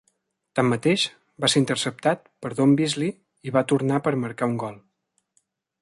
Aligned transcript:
Tanmateix, 0.59 1.03
va 1.45 1.49
ser 1.55 1.61
interceptat 1.63 2.25
per 2.45 2.51
Deon 2.55 2.73
Beasley 2.81 3.13
i 3.51 3.55
va 3.59 3.65
tornar 3.73 4.01
per 4.09 4.15
marcar 4.25 4.53
un 4.55 4.61
gol. 4.65 4.83